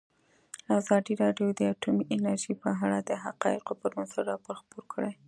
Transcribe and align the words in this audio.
ازادي 0.77 1.13
راډیو 1.23 1.47
د 1.53 1.59
اټومي 1.71 2.03
انرژي 2.15 2.53
په 2.61 2.69
اړه 2.83 2.97
د 3.09 3.11
حقایقو 3.23 3.73
پر 3.81 3.91
بنسټ 3.97 4.23
راپور 4.29 4.55
خپور 4.61 4.83
کړی. 4.93 5.13